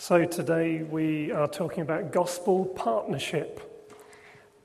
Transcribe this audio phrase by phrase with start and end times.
[0.00, 3.90] So, today we are talking about gospel partnership.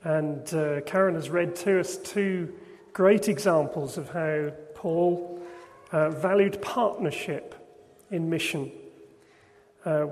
[0.04, 2.54] And uh, Karen has read to us two
[2.92, 5.42] great examples of how Paul
[5.90, 7.56] uh, valued partnership
[8.12, 8.70] in mission.
[9.84, 10.06] Uh,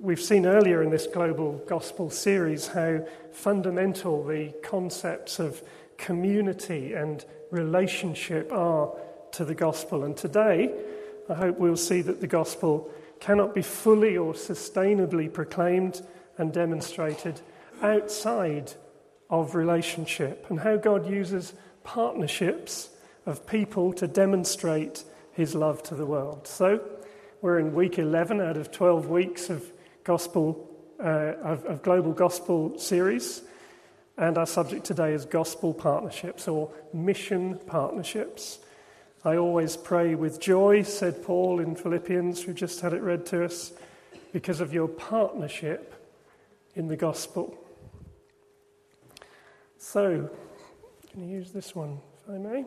[0.00, 5.60] we've seen earlier in this global gospel series how fundamental the concepts of
[5.98, 8.94] community and relationship are
[9.32, 10.04] to the gospel.
[10.04, 10.72] And today,
[11.28, 12.92] I hope we'll see that the gospel
[13.22, 16.04] cannot be fully or sustainably proclaimed
[16.38, 17.40] and demonstrated
[17.80, 18.72] outside
[19.30, 21.52] of relationship and how God uses
[21.84, 22.90] partnerships
[23.24, 26.48] of people to demonstrate his love to the world.
[26.48, 26.80] So,
[27.40, 30.68] we're in week 11 out of 12 weeks of gospel
[30.98, 33.42] uh, of, of global gospel series,
[34.18, 38.58] and our subject today is gospel partnerships or mission partnerships.
[39.24, 43.44] I always pray with joy, said Paul in Philippians, who just had it read to
[43.44, 43.72] us,
[44.32, 45.94] because of your partnership
[46.74, 47.56] in the gospel.
[49.78, 50.28] So,
[51.12, 52.64] can you use this one, if I may?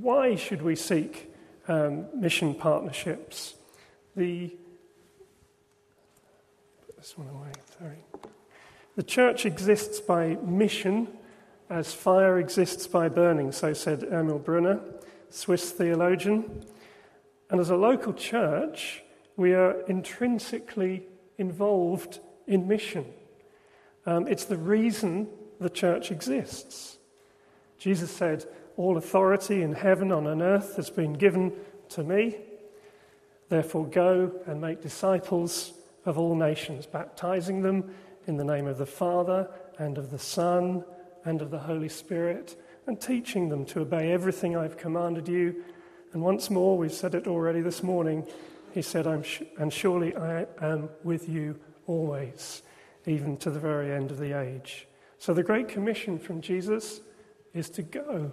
[0.00, 1.32] Why should we seek
[1.68, 3.54] um, mission partnerships?
[4.16, 4.48] The
[6.86, 7.52] put this one away.
[7.78, 7.98] Sorry.
[8.96, 11.06] The church exists by mission
[11.70, 14.80] as fire exists by burning, so said Emil Brunner,
[15.30, 16.64] Swiss theologian.
[17.50, 19.02] And as a local church,
[19.36, 21.04] we are intrinsically
[21.36, 23.04] involved in mission.
[24.06, 25.28] Um, it's the reason
[25.60, 26.96] the church exists.
[27.78, 28.46] Jesus said,
[28.76, 31.52] All authority in heaven and on earth has been given
[31.90, 32.36] to me.
[33.48, 35.72] Therefore, go and make disciples
[36.04, 37.94] of all nations, baptizing them
[38.26, 40.84] in the name of the Father and of the Son
[41.24, 45.64] and of the Holy Spirit, and teaching them to obey everything I've commanded you.
[46.12, 48.26] And once more, we've said it already this morning,
[48.72, 52.62] he said, I'm sh- And surely I am with you always,
[53.06, 54.86] even to the very end of the age.
[55.18, 57.00] So the Great Commission from Jesus
[57.54, 58.32] is to go.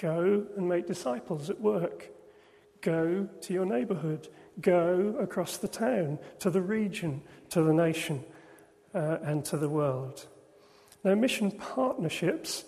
[0.00, 2.10] Go and make disciples at work.
[2.80, 4.28] Go to your neighborhood.
[4.60, 8.24] Go across the town, to the region, to the nation,
[8.94, 10.26] uh, and to the world.
[11.06, 12.64] Now, mission partnerships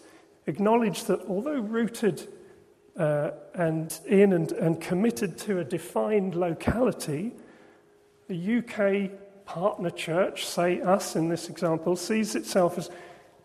[0.47, 2.29] acknowledge that although rooted
[2.97, 7.33] uh, and in and, and committed to a defined locality,
[8.29, 12.91] the UK partner church, say us in this example, sees itself as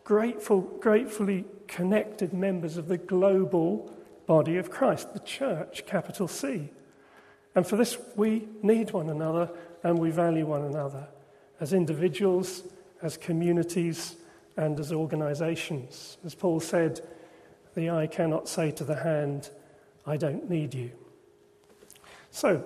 [0.04, 3.92] grateful, gratefully connected members of the global
[4.28, 6.70] body of Christ, the church, capital C.
[7.56, 9.50] And for this, we need one another
[9.82, 11.08] and we value one another
[11.60, 12.62] as individuals,
[13.02, 14.18] as communities,
[14.58, 16.18] and as organizations.
[16.26, 17.02] As Paul said,
[17.76, 19.50] the eye cannot say to the hand,
[20.06, 20.92] I don't need you.
[22.30, 22.64] So,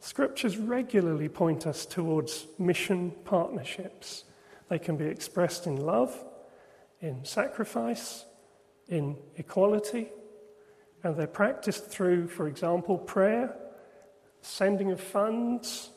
[0.00, 4.24] scriptures regularly point us towards mission partnerships.
[4.68, 6.24] They can be expressed in love,
[7.00, 8.24] in sacrifice,
[8.88, 10.08] in equality,
[11.02, 13.54] and they're practiced through, for example, prayer,
[14.40, 15.90] sending of funds,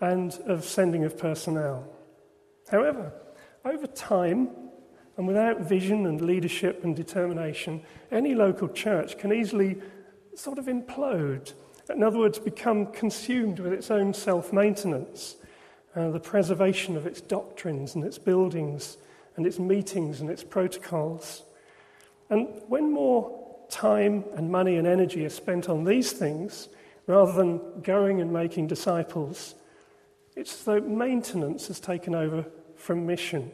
[0.00, 1.88] and of sending of personnel.
[2.70, 3.12] However,
[3.64, 4.50] over time,
[5.16, 9.80] and without vision and leadership and determination, any local church can easily
[10.34, 11.52] sort of implode.
[11.88, 15.36] In other words, become consumed with its own self maintenance,
[15.94, 18.96] uh, the preservation of its doctrines and its buildings
[19.36, 21.42] and its meetings and its protocols.
[22.30, 26.68] And when more time and money and energy are spent on these things,
[27.06, 29.54] rather than going and making disciples,
[30.36, 32.44] it's as though maintenance has taken over
[32.76, 33.50] from mission.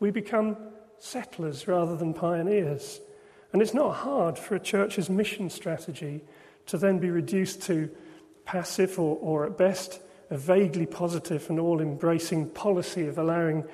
[0.00, 0.56] We become
[0.98, 3.00] settlers rather than pioneers.
[3.52, 6.22] And it's not hard for a church's mission strategy
[6.66, 7.90] to then be reduced to
[8.44, 10.00] passive or, or at best,
[10.30, 13.64] a vaguely positive and all embracing policy of allowing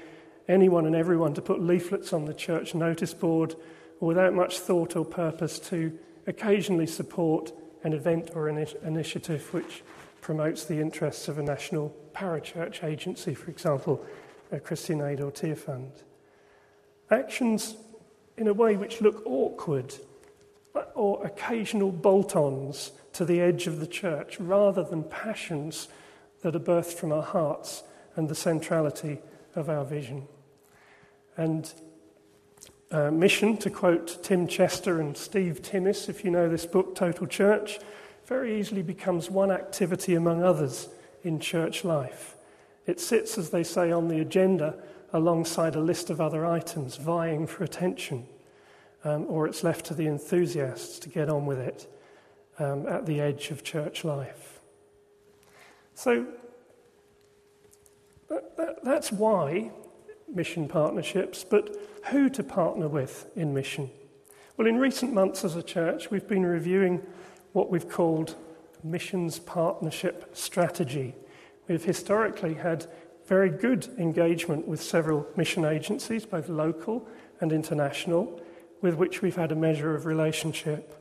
[0.49, 3.55] anyone and everyone to put leaflets on the church notice board
[4.01, 5.97] without much thought or purpose to
[6.27, 7.53] occasionally support
[7.85, 9.83] an event or an initiative which
[10.21, 14.05] promotes the interests of a national parachurch agency, for example,
[14.53, 15.91] a Christian Aid or Tearfund.
[17.11, 17.77] Actions
[18.37, 19.95] in a way which look awkward
[20.95, 25.89] or occasional bolt ons to the edge of the church rather than passions
[26.43, 27.83] that are birthed from our hearts
[28.17, 29.19] and the centrality
[29.55, 30.27] of our vision.
[31.37, 31.73] And
[32.91, 37.27] uh, mission, to quote Tim Chester and Steve Timmis, if you know this book, Total
[37.27, 37.79] Church,
[38.31, 40.89] very easily becomes one activity among others
[41.25, 42.37] in church life.
[42.87, 44.77] It sits, as they say, on the agenda
[45.13, 48.29] alongside a list of other items vying for attention.
[49.05, 51.87] um, or it's left to the enthusiasts to get on with it
[52.59, 54.61] um, at the edge of church life.
[55.95, 56.27] So
[58.29, 59.71] that, that, that's why
[60.33, 61.77] mission partnerships, but
[62.11, 63.91] who to partner with in mission.
[64.57, 67.03] Well, in recent months as a church, we've been reviewing
[67.53, 68.37] what we've called
[68.83, 71.15] missions partnership strategy.
[71.69, 72.87] We've historically had
[73.27, 77.07] very good engagement with several mission agencies, both local
[77.41, 78.41] and international,
[78.81, 80.97] with which we've had a measure of relationship.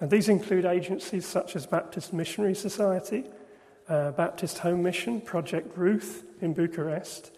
[0.00, 3.24] And these include agencies such as Baptist Missionary Society,
[3.88, 7.30] uh, Baptist Home Mission, Project Ruth in Bucharest,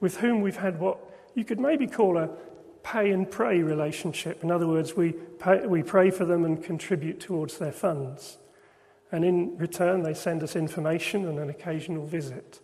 [0.00, 0.98] with whom we've had what
[1.34, 2.30] you could maybe call a
[2.84, 4.44] pay and pray relationship.
[4.44, 8.36] In other words, we, pay, we pray for them and contribute towards their funds.
[9.10, 12.60] And in return, they send us information and an occasional visit.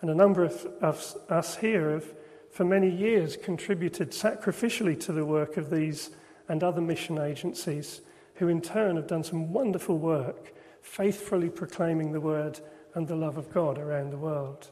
[0.00, 2.06] And a number of, of us here have,
[2.50, 6.10] for many years, contributed sacrificially to the work of these
[6.48, 8.00] and other mission agencies,
[8.36, 10.52] who in turn have done some wonderful work,
[10.82, 12.60] faithfully proclaiming the word
[12.94, 14.70] and the love of God around the world.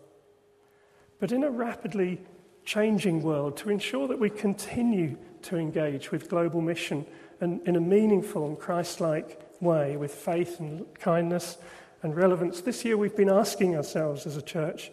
[1.19, 2.21] But in a rapidly
[2.65, 7.05] changing world, to ensure that we continue to engage with global mission
[7.41, 11.59] and in a meaningful and Christ like way with faith and kindness
[12.03, 12.61] and relevance.
[12.61, 14.91] This year we've been asking ourselves as a church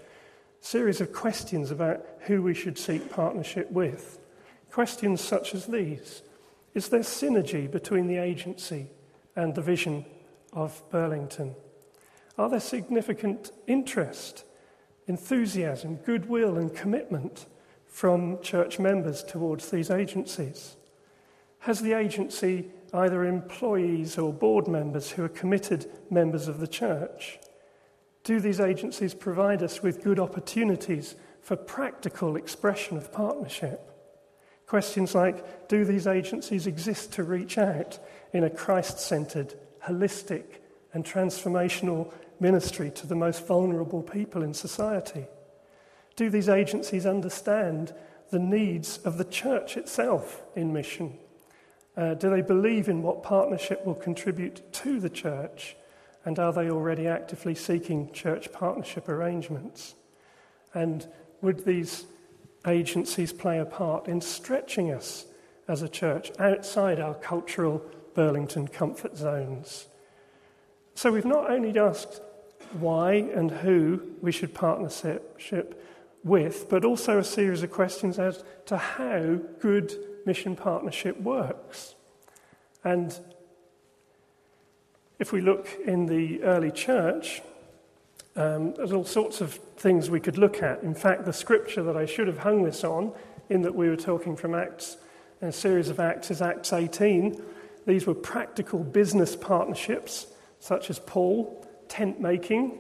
[0.62, 4.19] a series of questions about who we should seek partnership with.
[4.72, 6.22] Questions such as these
[6.74, 8.88] Is there synergy between the agency
[9.36, 10.06] and the vision
[10.54, 11.56] of Burlington?
[12.38, 14.45] Are there significant interest,
[15.07, 17.45] enthusiasm, goodwill, and commitment
[17.89, 20.77] from church members towards these agencies?
[21.59, 27.39] Has the agency either employees or board members who are committed members of the church?
[28.24, 33.86] Do these agencies provide us with good opportunities for practical expression of partnership?
[34.65, 37.97] Questions like Do these agencies exist to reach out
[38.33, 39.56] in a Christ centered,
[39.86, 40.44] holistic,
[40.94, 45.25] and transformational ministry to the most vulnerable people in society?
[46.19, 47.94] Do these agencies understand
[48.30, 51.18] the needs of the church itself in mission?
[51.95, 55.77] Uh, do they believe in what partnership will contribute to the church?
[56.25, 59.95] And are they already actively seeking church partnership arrangements?
[60.74, 61.07] And
[61.42, 62.04] would these
[62.68, 65.25] agencies play a part in stretching us
[65.69, 67.81] as a church outside our cultural
[68.13, 69.88] Burlington comfort zones?
[70.95, 72.19] So we've not only asked
[72.74, 75.77] why and who we should partnership
[76.24, 79.94] with, but also a series of questions as to how good
[80.25, 81.95] mission partnership works.
[82.83, 83.18] And
[85.18, 87.42] if we look in the early church,
[88.36, 90.81] um, there's all sorts of things we could look at.
[90.83, 93.12] In fact, the scripture that I should have hung this on,
[93.50, 94.98] in that we were talking from Acts,
[95.42, 97.42] a series of Acts, is Acts 18.
[97.86, 100.27] These were practical business partnerships,
[100.60, 102.77] such as Paul, tent making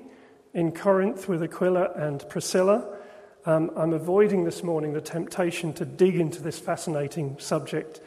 [0.53, 2.98] in Corinth with Aquila and Priscilla,
[3.45, 8.01] um, I'm avoiding this morning the temptation to dig into this fascinating subject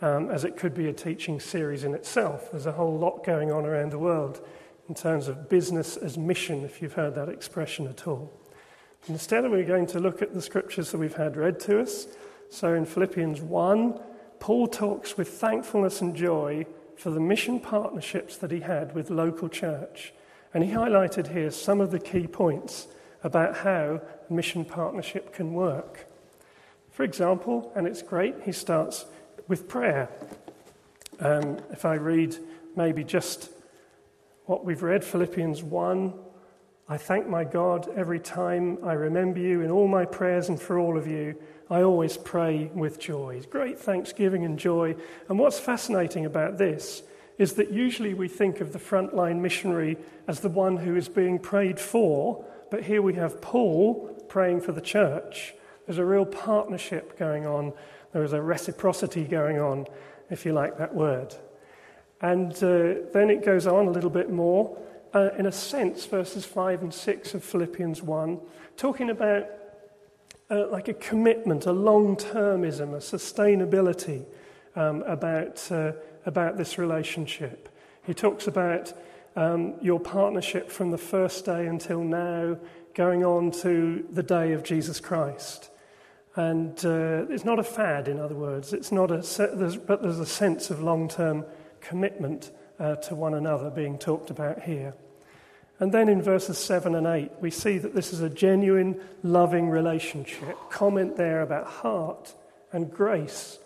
[0.00, 2.50] um, as it could be a teaching series in itself.
[2.50, 4.40] There's a whole lot going on around the world
[4.88, 8.32] in terms of business as mission, if you've heard that expression at all.
[9.08, 12.06] Instead, we're going to look at the scriptures that we've had read to us.
[12.48, 14.00] So in Philippians 1,
[14.40, 16.66] Paul talks with thankfulness and joy
[16.96, 20.12] for the mission partnerships that he had with local church.
[20.52, 22.88] And he highlighted here some of the key points
[23.22, 26.06] about how mission partnership can work.
[26.90, 29.06] For example, and it's great, he starts
[29.48, 30.08] with prayer.
[31.18, 32.36] Um, if I read
[32.76, 33.50] maybe just
[34.46, 36.14] what we've read, Philippians 1
[36.90, 40.76] I thank my God every time I remember you in all my prayers and for
[40.76, 41.36] all of you.
[41.70, 43.42] I always pray with joy.
[43.48, 44.96] Great thanksgiving and joy.
[45.28, 47.04] And what's fascinating about this
[47.38, 51.38] is that usually we think of the frontline missionary as the one who is being
[51.38, 55.54] prayed for but here we have Paul praying for the church.
[55.86, 57.72] There's a real partnership going on.
[58.12, 59.86] There is a reciprocity going on,
[60.30, 61.34] if you like that word.
[62.20, 64.78] And uh, then it goes on a little bit more.
[65.12, 68.40] Uh, in a sense, verses 5 and 6 of Philippians 1,
[68.76, 69.46] talking about
[70.50, 74.24] uh, like a commitment, a long termism, a sustainability
[74.76, 75.92] um, about, uh,
[76.26, 77.68] about this relationship.
[78.04, 78.92] He talks about
[79.36, 82.58] um, your partnership from the first day until now,
[82.94, 85.70] going on to the day of Jesus Christ.
[86.36, 88.72] And uh, it's not a fad, in other words.
[88.72, 89.18] It's not a
[89.54, 91.44] there's, but there's a sense of long term
[91.80, 94.94] commitment uh, to one another being talked about here.
[95.80, 99.70] And then in verses 7 and 8, we see that this is a genuine, loving
[99.70, 100.56] relationship.
[100.68, 102.34] Comment there about heart
[102.70, 103.58] and grace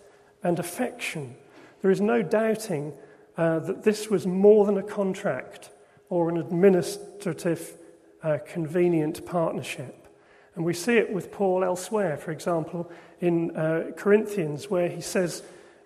[0.42, 1.34] and affection.
[1.82, 2.92] There is no doubting
[3.36, 5.70] uh, that this was more than a contract
[6.08, 7.76] or an administrative,
[8.22, 10.06] uh, convenient partnership.
[10.54, 15.42] And we see it with Paul elsewhere, for example, in uh, Corinthians, where he says,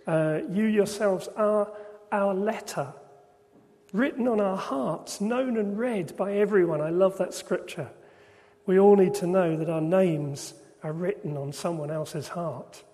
[0.07, 1.73] uh, You yourselves are
[2.12, 2.93] our letter,
[3.93, 6.81] written on our hearts, known and read by everyone.
[6.81, 7.88] I love that scripture.
[8.67, 10.52] We all need to know that our names
[10.83, 12.85] are written on someone else's heart.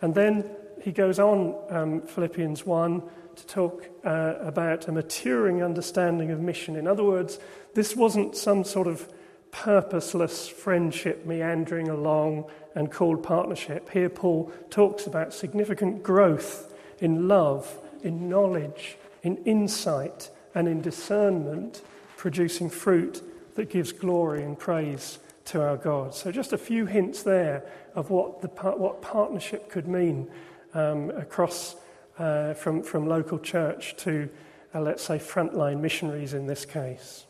[0.00, 0.48] And then
[0.82, 3.02] he goes on, um, Philippians 1,
[3.36, 6.76] to talk uh, about a maturing understanding of mission.
[6.76, 7.38] In other words,
[7.74, 9.08] this wasn't some sort of
[9.50, 13.90] purposeless friendship meandering along and called partnership.
[13.90, 21.82] Here, Paul talks about significant growth in love, in knowledge, in insight, and in discernment,
[22.16, 23.22] producing fruit
[23.54, 26.14] that gives glory and praise to our God.
[26.14, 27.64] So, just a few hints there
[27.94, 30.28] of what, the, what partnership could mean
[30.74, 31.76] um, across
[32.18, 34.28] uh, from, from local church to,
[34.74, 37.26] uh, let's say, frontline missionaries in this case.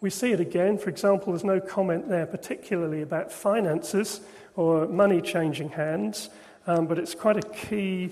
[0.00, 0.78] We see it again.
[0.78, 4.20] For example, there's no comment there particularly about finances
[4.54, 6.30] or money changing hands,
[6.66, 8.10] um, but it's quite a key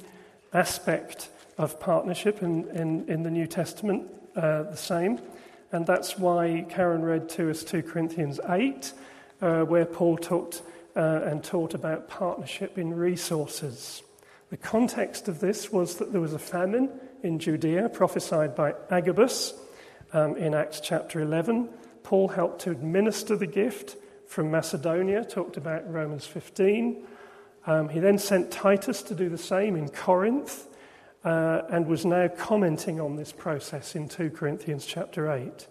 [0.52, 1.28] aspect
[1.58, 5.20] of partnership in, in, in the New Testament, uh, the same.
[5.72, 8.92] And that's why Karen read to us 2 Corinthians 8,
[9.40, 10.62] uh, where Paul talked
[10.96, 14.02] uh, and taught about partnership in resources.
[14.50, 16.90] The context of this was that there was a famine
[17.22, 19.54] in Judea prophesied by Agabus
[20.12, 21.68] um, in Acts chapter 11.
[22.02, 27.04] Paul helped to administer the gift from Macedonia, talked about Romans 15.
[27.66, 30.68] Um, he then sent Titus to do the same in Corinth
[31.24, 35.66] uh, and was now commenting on this process in 2 Corinthians chapter 8.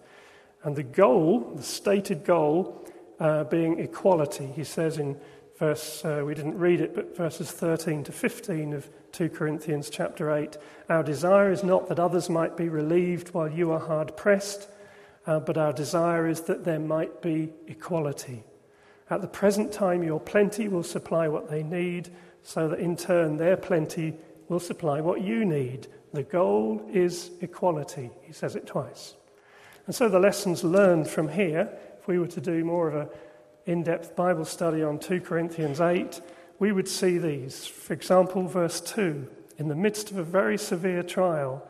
[0.62, 2.86] And the goal, the stated goal,
[3.20, 4.46] uh, being equality.
[4.46, 5.18] He says in
[5.58, 10.30] verse, uh, we didn't read it, but verses 13 to 15 of 2 Corinthians chapter
[10.30, 10.56] 8
[10.88, 14.68] Our desire is not that others might be relieved while you are hard pressed,
[15.26, 18.44] uh, but our desire is that there might be equality.
[19.08, 22.10] At the present time, your plenty will supply what they need,
[22.42, 24.14] so that in turn their plenty
[24.48, 25.88] will supply what you need.
[26.12, 28.10] The goal is equality.
[28.22, 29.14] He says it twice.
[29.86, 31.70] And so the lessons learned from here
[32.06, 33.08] if we were to do more of an
[33.64, 36.20] in depth Bible study on 2 Corinthians 8,
[36.60, 37.66] we would see these.
[37.66, 41.68] For example, verse 2 In the midst of a very severe trial,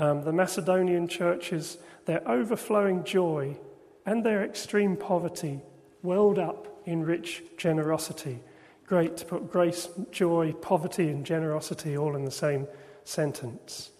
[0.00, 3.56] um, the Macedonian churches, their overflowing joy
[4.04, 5.60] and their extreme poverty
[6.02, 8.40] welled up in rich generosity.
[8.88, 12.66] Great to put grace, joy, poverty, and generosity all in the same
[13.04, 13.92] sentence.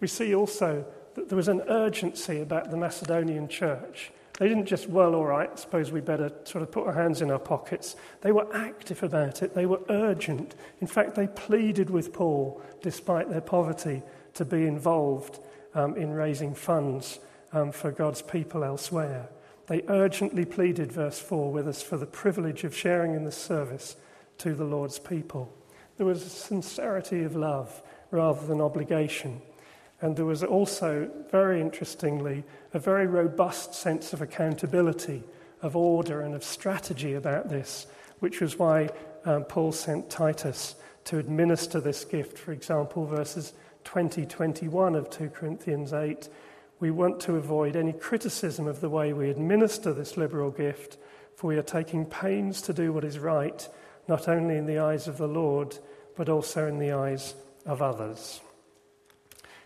[0.00, 4.10] We see also that there was an urgency about the Macedonian church.
[4.38, 7.30] They didn't just, well, all right, suppose we better sort of put our hands in
[7.30, 7.96] our pockets.
[8.20, 10.54] They were active about it, they were urgent.
[10.80, 14.02] In fact, they pleaded with Paul, despite their poverty,
[14.34, 15.40] to be involved
[15.74, 17.18] um, in raising funds
[17.52, 19.28] um, for God's people elsewhere.
[19.66, 23.96] They urgently pleaded, verse 4, with us for the privilege of sharing in the service
[24.38, 25.52] to the Lord's people.
[25.96, 29.42] There was a sincerity of love rather than obligation.
[30.00, 35.24] And there was also, very interestingly, a very robust sense of accountability,
[35.60, 37.86] of order, and of strategy about this,
[38.20, 38.90] which was why
[39.24, 42.38] um, Paul sent Titus to administer this gift.
[42.38, 46.28] For example, verses 20 21 of 2 Corinthians 8.
[46.80, 50.98] We want to avoid any criticism of the way we administer this liberal gift,
[51.34, 53.66] for we are taking pains to do what is right,
[54.06, 55.76] not only in the eyes of the Lord,
[56.16, 57.34] but also in the eyes
[57.66, 58.40] of others.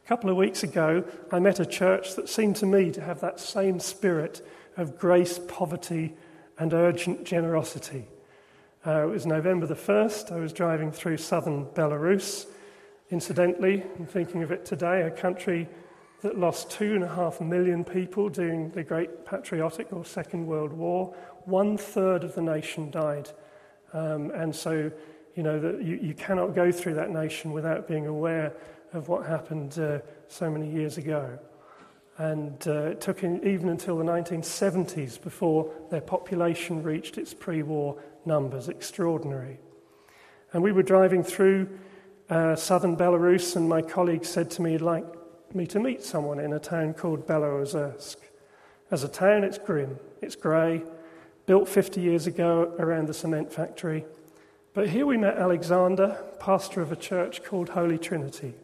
[0.04, 3.21] A couple of weeks ago, I met a church that seemed to me to have
[3.21, 4.44] that same spirit
[4.76, 6.16] of grace, poverty,
[6.59, 8.09] and urgent generosity.
[8.85, 10.32] Uh, it was November the 1st.
[10.32, 12.47] I was driving through southern Belarus.
[13.11, 15.68] Incidentally, I'm thinking of it today, a country
[16.23, 20.73] that lost two and a half million people during the Great Patriotic or Second World
[20.73, 21.14] War.
[21.44, 23.30] One third of the nation died.
[23.92, 24.90] Um, and so,
[25.37, 28.52] you know, the, you, you cannot go through that nation without being aware
[28.92, 31.38] of what happened uh, so many years ago.
[32.18, 37.62] And uh, it took in, even until the 1970s before their population reached its pre
[37.62, 38.68] war numbers.
[38.68, 39.58] Extraordinary.
[40.52, 41.68] And we were driving through
[42.28, 45.04] uh, southern Belarus, and my colleague said to me he'd like
[45.54, 48.16] me to meet someone in a town called Beloozersk.
[48.90, 50.82] As a town, it's grim, it's grey,
[51.46, 54.04] built 50 years ago around the cement factory.
[54.75, 58.54] But here we met Alexander, pastor of a church called Holy Trinity.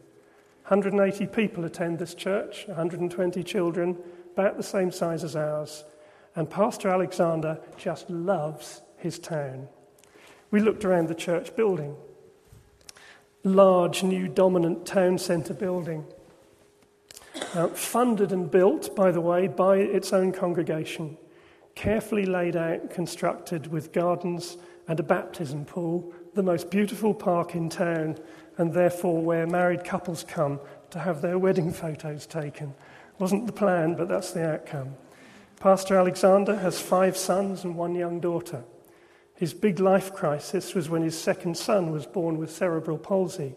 [0.69, 3.97] 180 people attend this church, 120 children,
[4.33, 5.83] about the same size as ours.
[6.35, 9.67] And Pastor Alexander just loves his town.
[10.51, 11.95] We looked around the church building.
[13.43, 16.05] large new dominant town centre building.
[17.55, 21.17] Uh, funded and built, by the way, by its own congregation,
[21.79, 24.57] carefully laid out, constructed with gardens
[24.89, 28.17] and a baptism pool, the most beautiful park in town,
[28.57, 30.59] and therefore where married couples come
[30.89, 32.75] to have their wedding photos taken.
[33.17, 34.93] Wasn't the plan, but that's the outcome.
[35.61, 38.65] Pastor Alexander has five sons and one young daughter.
[39.35, 43.55] His big life crisis was when his second son was born with cerebral palsy.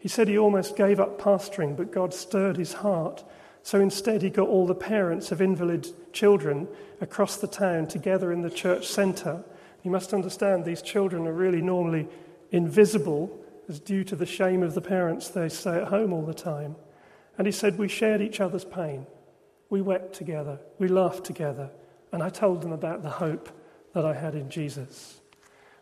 [0.00, 3.22] He said he almost gave up pastoring, but God stirred his heart.
[3.62, 6.66] So instead, he got all the parents of invalid children
[7.02, 9.44] across the town together in the church centre.
[9.82, 12.08] You must understand, these children are really normally
[12.50, 15.28] invisible as due to the shame of the parents.
[15.28, 16.76] They stay at home all the time.
[17.36, 19.06] And he said, We shared each other's pain.
[19.68, 20.60] We wept together.
[20.78, 21.70] We laughed together.
[22.12, 23.50] And I told them about the hope
[23.92, 25.20] that I had in Jesus.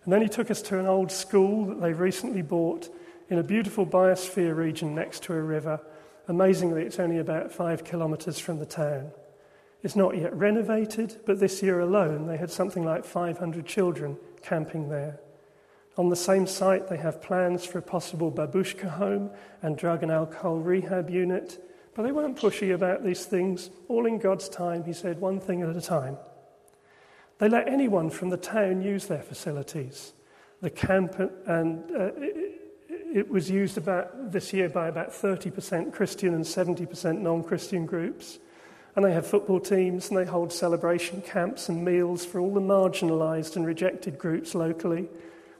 [0.04, 2.88] And then he took us to an old school that they recently bought
[3.28, 5.80] in a beautiful biosphere region next to a river.
[6.28, 9.12] Amazingly, it's only about five kilometres from the town.
[9.82, 14.88] It's not yet renovated, but this year alone they had something like 500 children camping
[14.88, 15.20] there.
[15.98, 20.10] On the same site, they have plans for a possible babushka home and drug and
[20.10, 21.62] alcohol rehab unit,
[21.94, 23.70] but they weren't pushy about these things.
[23.88, 26.16] All in God's time, he said, one thing at a time.
[27.38, 30.14] They let anyone from the town use their facilities.
[30.62, 32.10] The camp and uh,
[33.14, 38.38] it was used about this year by about 30% Christian and 70% non-Christian groups.
[38.94, 42.60] And they have football teams and they hold celebration camps and meals for all the
[42.60, 45.08] marginalized and rejected groups locally.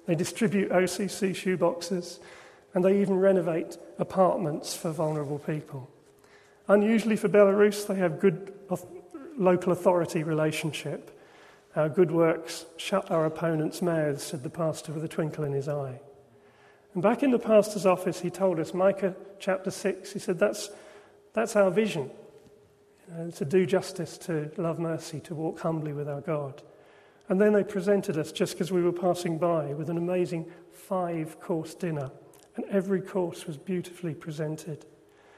[0.07, 2.19] They distribute OCC shoeboxes
[2.75, 5.89] and they even renovate apartments for vulnerable people.
[6.69, 8.53] Unusually for Belarus, they have good
[9.37, 11.19] local authority relationship.
[11.75, 15.69] Our good works shut our opponents' mouths, said the pastor with a twinkle in his
[15.69, 16.01] eye.
[16.93, 20.69] And back in the pastor's office, he told us, Micah chapter 6, he said, that's,
[21.33, 22.11] that's our vision
[23.35, 26.63] to do justice, to love mercy, to walk humbly with our God.
[27.29, 31.41] And then they presented us, just as we were passing by, with an amazing five
[31.41, 32.11] course dinner.
[32.57, 34.85] And every course was beautifully presented.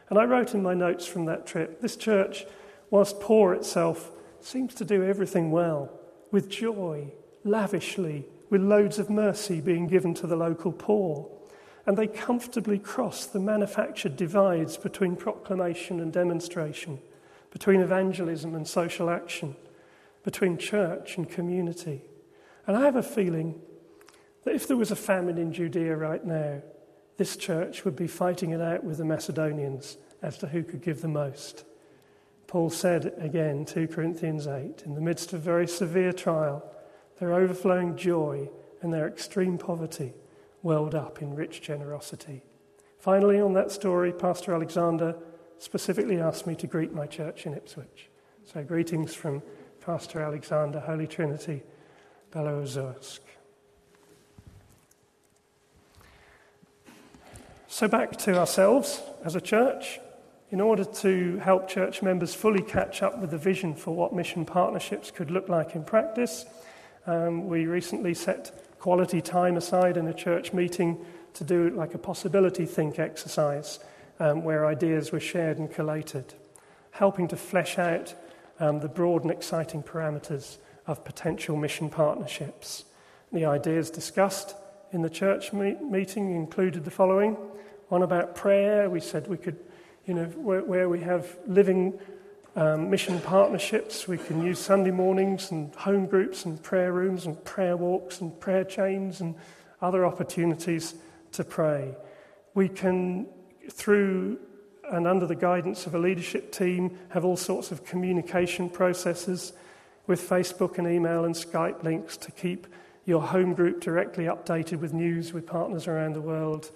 [0.09, 2.47] And I wrote in my notes from that trip this church,
[2.91, 4.11] whilst poor itself,
[4.41, 5.91] seems to do everything well,
[6.31, 7.13] with joy,
[7.45, 11.31] lavishly, with loads of mercy being given to the local poor
[11.87, 16.99] and they comfortably cross the manufactured divides between proclamation and demonstration,
[17.55, 19.55] between evangelism and social action,
[20.25, 22.03] between church and community.
[22.67, 23.61] And I have a feeling
[24.43, 26.61] that if there was a famine in Judea right now,
[27.17, 31.01] this church would be fighting it out with the Macedonians as to who could give
[31.01, 31.65] the most.
[32.49, 36.69] Paul said again, 2 Corinthians 8, in the midst of very severe trial,
[37.21, 38.51] their overflowing joy
[38.83, 40.13] and their extreme poverty
[40.65, 42.43] welled up in rich generosity.
[42.99, 45.15] Finally, on that story, Pastor Alexander
[45.59, 48.09] specifically asked me to greet my church in Ipswich.
[48.45, 49.43] So, greetings from
[49.81, 51.63] Pastor Alexander, Holy Trinity,
[52.33, 53.21] Beloozersk.
[57.69, 59.99] So, back to ourselves as a church.
[60.51, 64.45] In order to help church members fully catch up with the vision for what mission
[64.45, 66.45] partnerships could look like in practice,
[67.07, 71.99] um, we recently set quality time aside in a church meeting to do like a
[71.99, 73.81] possibility think exercise
[74.21, 76.35] um, where ideas were shared and collated,
[76.91, 78.15] helping to flesh out
[78.61, 82.85] um, the broad and exciting parameters of potential mission partnerships.
[83.33, 84.55] The ideas discussed
[84.93, 87.37] in the church meet- meeting included the following
[87.89, 88.89] one about prayer.
[88.89, 89.59] We said we could,
[90.07, 91.99] you know, where, where we have living
[92.57, 94.07] um, mission partnerships.
[94.07, 98.39] We can use Sunday mornings and home groups and prayer rooms and prayer walks and
[98.39, 99.35] prayer chains and
[99.83, 100.95] other opportunities
[101.33, 101.95] to pray.
[102.55, 103.27] We can,
[103.71, 104.39] through
[104.91, 109.53] and under the guidance of a leadership team, have all sorts of communication processes
[110.07, 112.67] with Facebook and email and Skype links to keep
[113.07, 116.71] your home group directly updated with news with partners around the world,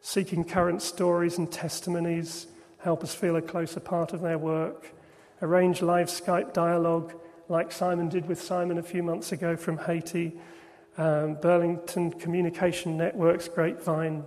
[0.00, 2.46] seeking current stories and testimonies,
[2.78, 4.92] help us feel a closer part of their work
[5.42, 7.12] arrange live Skype dialogue
[7.48, 10.32] like Simon did with Simon a few months ago from Haiti,
[10.98, 14.24] um, Burlington Communication Networks, Grapevine,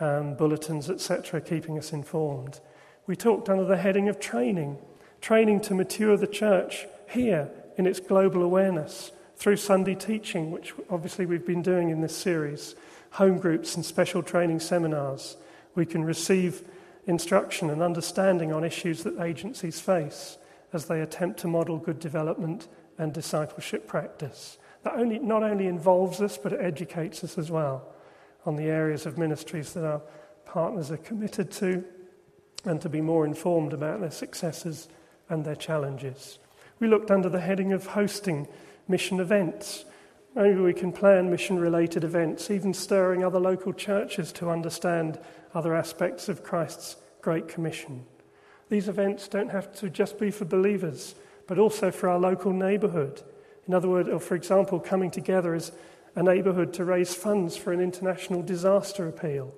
[0.00, 2.60] um, bulletins, etc., keeping us informed.
[3.06, 4.78] We talked under the heading of training,
[5.20, 11.26] training to mature the church here in its global awareness through Sunday teaching, which obviously
[11.26, 12.74] we've been doing in this series,
[13.12, 15.36] home groups and special training seminars.
[15.74, 16.62] We can receive
[17.06, 20.38] instruction and understanding on issues that agencies face
[20.72, 24.58] as they attempt to model good development and discipleship practice.
[24.82, 27.92] That only, not only involves us, but it educates us as well.
[28.46, 30.02] On the areas of ministries that our
[30.44, 31.84] partners are committed to
[32.64, 34.88] and to be more informed about their successes
[35.28, 36.38] and their challenges.
[36.78, 38.48] We looked under the heading of hosting
[38.88, 39.84] mission events.
[40.34, 45.18] Maybe we can plan mission related events, even stirring other local churches to understand
[45.54, 48.04] other aspects of Christ's Great Commission.
[48.68, 51.14] These events don't have to just be for believers,
[51.46, 53.22] but also for our local neighbourhood.
[53.66, 55.72] In other words, or for example, coming together as
[56.14, 59.54] a neighbourhood to raise funds for an international disaster appeal.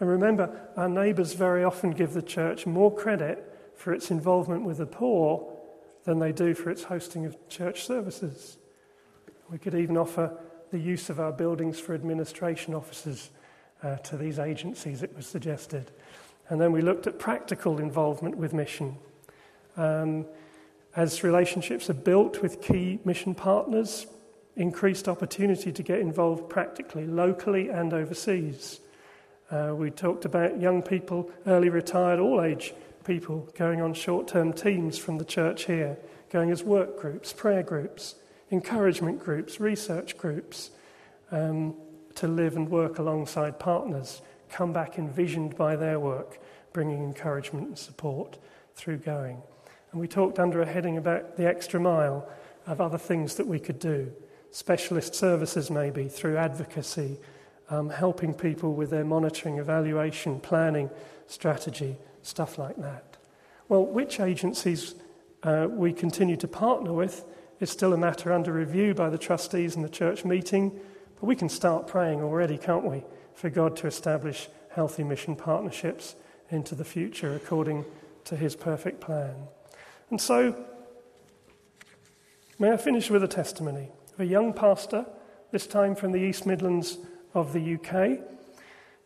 [0.00, 4.78] And remember, our neighbours very often give the church more credit for its involvement with
[4.78, 5.52] the poor
[6.04, 8.58] than they do for its hosting of church services.
[9.50, 10.38] We could even offer
[10.70, 13.30] the use of our buildings for administration offices
[13.82, 15.90] uh, to these agencies, it was suggested.
[16.48, 18.96] And then we looked at practical involvement with mission.
[19.76, 20.26] Um,
[20.96, 24.06] as relationships are built with key mission partners,
[24.58, 28.80] increased opportunity to get involved practically, locally and overseas.
[29.50, 34.52] Uh, we talked about young people, early retired, all age people going on short term
[34.52, 35.96] teams from the church here,
[36.30, 38.16] going as work groups, prayer groups,
[38.50, 40.70] encouragement groups, research groups,
[41.30, 41.74] um,
[42.16, 46.40] to live and work alongside partners, come back envisioned by their work,
[46.72, 48.38] bringing encouragement and support
[48.74, 49.40] through going.
[49.92, 52.28] And we talked under a heading about the extra mile
[52.66, 54.12] of other things that we could do
[54.50, 57.18] specialist services, maybe through advocacy,
[57.70, 60.90] um, helping people with their monitoring, evaluation, planning,
[61.26, 63.16] strategy, stuff like that.
[63.68, 64.94] Well, which agencies
[65.42, 67.24] uh, we continue to partner with
[67.60, 70.70] is still a matter under review by the trustees and the church meeting,
[71.20, 76.14] but we can start praying already, can't we, for God to establish healthy mission partnerships
[76.50, 77.84] into the future according
[78.24, 79.34] to his perfect plan.
[80.10, 80.64] And so,
[82.58, 85.06] may I finish with a testimony a young pastor,
[85.50, 86.98] this time from the East Midlands
[87.34, 88.20] of the UK,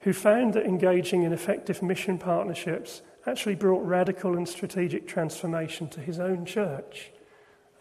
[0.00, 6.00] who found that engaging in effective mission partnerships actually brought radical and strategic transformation to
[6.00, 7.10] his own church.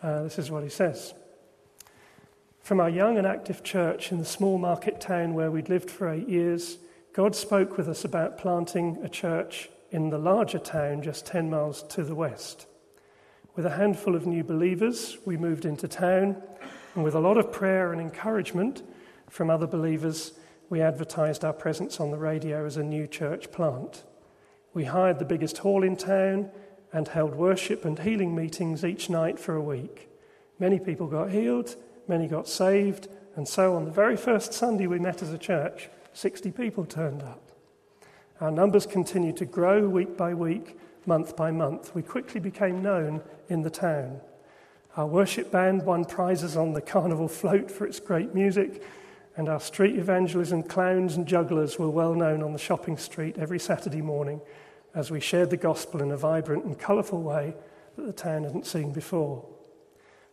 [0.04, 1.13] Uh, this is what he says.
[2.62, 6.10] From our young and active church in the small market town where we'd lived for
[6.10, 6.78] eight years,
[7.13, 11.84] God spoke with us about planting a church in the larger town just 10 miles
[11.84, 12.67] to the west.
[13.56, 16.41] With a handful of new believers, we moved into town,
[16.95, 18.84] and with a lot of prayer and encouragement
[19.30, 20.34] from other believers,
[20.69, 24.04] we advertised our presence on the radio as a new church plant.
[24.73, 26.49] We hired the biggest hall in town
[26.93, 30.10] and held worship and healing meetings each night for a week.
[30.60, 31.75] Many people got healed,
[32.08, 35.89] many got saved, and so on the very first Sunday we met as a church,
[36.13, 37.51] 60 people turned up.
[38.41, 41.95] Our numbers continued to grow week by week, month by month.
[41.95, 44.19] We quickly became known in the town.
[44.97, 48.84] Our worship band won prizes on the carnival float for its great music,
[49.38, 53.60] and our street evangelism clowns and jugglers were well known on the shopping street every
[53.60, 54.41] Saturday morning
[54.93, 57.56] as we shared the gospel in a vibrant and colourful way
[57.95, 59.47] that the town hadn't seen before.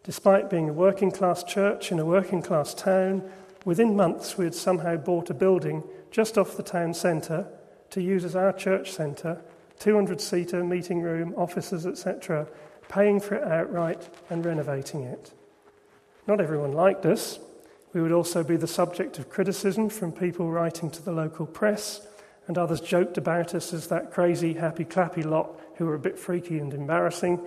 [0.02, 3.30] Despite being a working class church in a working class town,
[3.64, 7.46] within months we had somehow bought a building just off the town centre
[7.90, 9.40] to use as our church centre
[9.78, 12.48] 200 seater meeting room, offices, etc.,
[12.88, 15.32] paying for it outright and renovating it.
[16.26, 17.38] Not everyone liked us.
[17.92, 22.06] We would also be the subject of criticism from people writing to the local press,
[22.46, 26.18] and others joked about us as that crazy, happy, clappy lot who were a bit
[26.18, 27.40] freaky and embarrassing.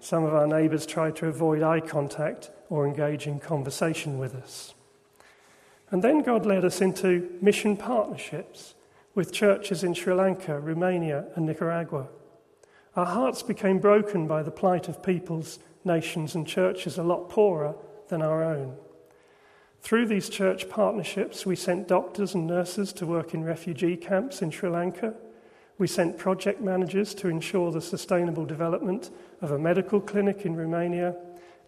[0.00, 4.74] Some of our neighbours tried to avoid eye contact or engage in conversation with us.
[5.90, 8.74] And then God led us into mission partnerships
[9.14, 12.08] with churches in Sri Lanka, Romania, and Nicaragua.
[12.96, 17.74] Our hearts became broken by the plight of peoples, nations, and churches a lot poorer
[18.08, 18.76] than our own.
[19.80, 24.50] Through these church partnerships, we sent doctors and nurses to work in refugee camps in
[24.50, 25.14] Sri Lanka.
[25.78, 31.16] We sent project managers to ensure the sustainable development of a medical clinic in Romania.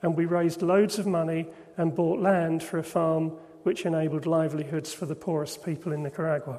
[0.03, 3.31] And we raised loads of money and bought land for a farm
[3.63, 6.59] which enabled livelihoods for the poorest people in Nicaragua.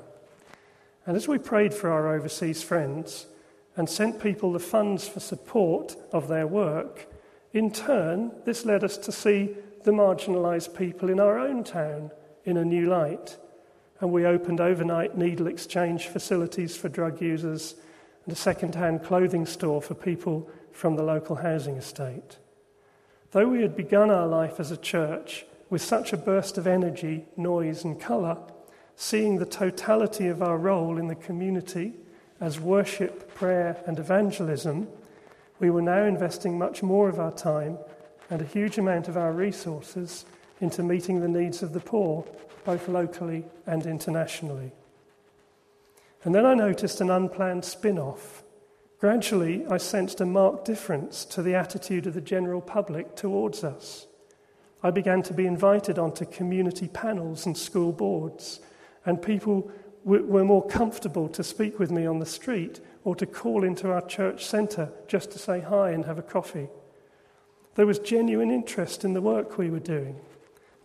[1.06, 3.28] And as we prayed for our overseas friends
[3.76, 7.08] and sent people the funds for support of their work,
[7.54, 12.12] in turn, this led us to see the marginalised people in our own town
[12.46, 13.38] in a new light.
[14.00, 17.76] And we opened overnight needle exchange facilities for drug users
[18.26, 22.38] and a second hand clothing store for people from the local housing estate.
[23.32, 27.26] Though we had begun our life as a church with such a burst of energy,
[27.36, 28.38] noise, and colour,
[28.96, 31.94] seeing the totality of our role in the community
[32.44, 34.86] as worship, prayer, and evangelism,
[35.62, 37.78] we were now investing much more of our time
[38.30, 40.26] and a huge amount of our resources
[40.60, 42.26] into meeting the needs of the poor
[42.66, 44.74] both locally and internationally.
[46.26, 48.44] And then I noticed an unplanned spin off.
[49.00, 54.06] Gradually, I sensed a marked difference to the attitude of the general public towards us.
[54.82, 58.60] I began to be invited onto community panels and school boards,
[59.06, 59.72] and people
[60.04, 64.06] were more comfortable to speak with me on the street or to call into our
[64.06, 66.68] church centre just to say hi and have a coffee.
[67.76, 70.20] There was genuine interest in the work we were doing.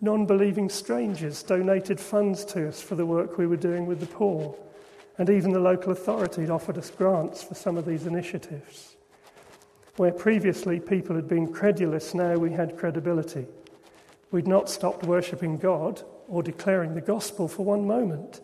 [0.00, 4.06] Non believing strangers donated funds to us for the work we were doing with the
[4.06, 4.56] poor,
[5.18, 8.96] and even the local authorities offered us grants for some of these initiatives.
[9.96, 13.46] Where previously people had been credulous, now we had credibility.
[14.30, 18.40] We'd not stopped worshipping God or declaring the gospel for one moment,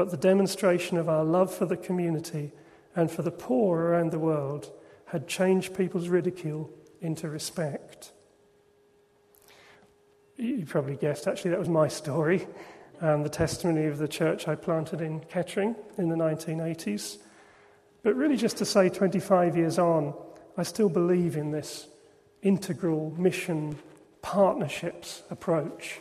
[0.00, 2.52] but the demonstration of our love for the community
[2.96, 4.72] and for the poor around the world
[5.04, 6.70] had changed people's ridicule
[7.02, 8.10] into respect.
[10.38, 12.46] You probably guessed, actually, that was my story
[13.00, 17.18] and the testimony of the church I planted in Kettering in the 1980s.
[18.02, 20.14] But really, just to say, 25 years on,
[20.56, 21.88] I still believe in this
[22.40, 23.76] integral mission
[24.22, 26.00] partnerships approach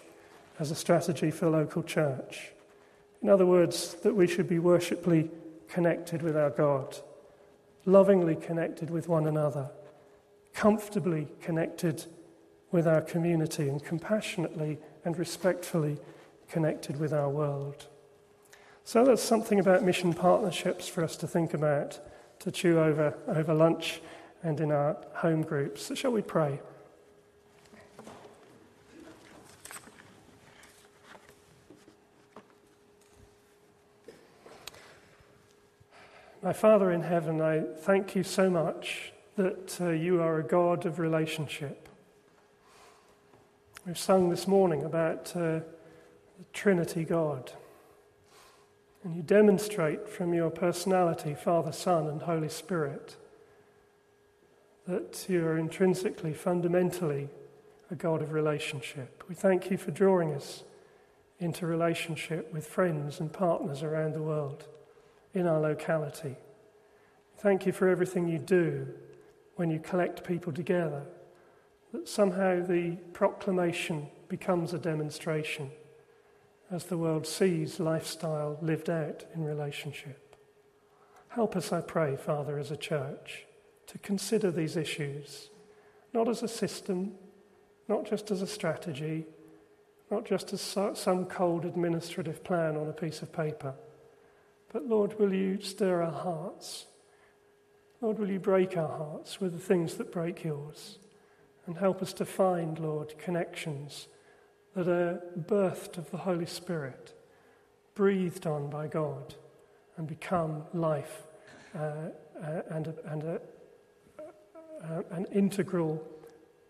[0.58, 2.54] as a strategy for local church.
[3.22, 5.30] In other words, that we should be worshipfully
[5.68, 6.98] connected with our God,
[7.86, 9.70] lovingly connected with one another,
[10.54, 12.06] comfortably connected
[12.72, 15.98] with our community, and compassionately and respectfully
[16.50, 17.88] connected with our world.
[18.84, 22.00] So that's something about mission partnerships for us to think about,
[22.40, 24.02] to chew over over lunch
[24.44, 25.84] and in our home groups.
[25.84, 26.60] So shall we pray?
[36.50, 40.88] My Father in heaven, I thank you so much that uh, you are a God
[40.88, 41.88] of relationship.
[43.86, 45.64] We've sung this morning about uh, the
[46.52, 47.52] Trinity God.
[49.04, 53.16] And you demonstrate from your personality, Father, Son, and Holy Spirit,
[54.88, 57.30] that you are intrinsically, fundamentally
[57.92, 59.24] a God of relationship.
[59.30, 60.64] We thank you for drawing us
[61.38, 64.66] into relationship with friends and partners around the world
[65.34, 66.36] in our locality.
[67.38, 68.88] Thank you for everything you do
[69.56, 71.04] when you collect people together,
[71.94, 75.72] that somehow the proclamation becomes a demonstration
[76.72, 80.36] as the world sees lifestyle lived out in relationship.
[81.30, 83.46] Help us, I pray, Father, as a church,
[83.88, 85.50] to consider these issues,
[86.14, 87.14] not as a system,
[87.88, 89.26] not just as a strategy,
[90.12, 93.74] not just as some cold administrative plan on a piece of paper
[94.72, 96.86] but Lord, will you stir our hearts?
[98.02, 101.00] Lord, will you break our hearts with the things that break yours?
[101.66, 104.08] And help us to find, Lord, connections
[104.76, 107.14] that are birthed of the Holy Spirit,
[107.96, 109.36] breathed on by God,
[109.98, 111.24] and become life
[111.76, 111.80] uh,
[112.42, 113.42] uh, and, a, and a,
[114.84, 116.02] uh, an integral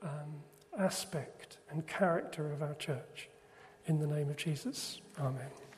[0.01, 0.41] um,
[0.77, 3.29] aspect and character of our church.
[3.85, 5.68] In the name of Jesus, Amen.